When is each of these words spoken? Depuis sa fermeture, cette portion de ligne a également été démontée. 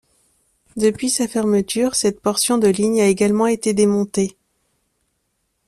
Depuis 0.77 1.11
sa 1.11 1.27
fermeture, 1.27 1.93
cette 1.93 2.21
portion 2.21 2.57
de 2.57 2.67
ligne 2.67 3.01
a 3.01 3.05
également 3.05 3.45
été 3.45 3.75
démontée. 3.75 4.35